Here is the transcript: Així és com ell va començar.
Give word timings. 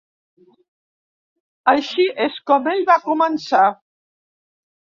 Així 1.75 2.07
és 2.27 2.41
com 2.53 2.73
ell 2.73 2.83
va 2.89 2.99
començar. 3.07 3.63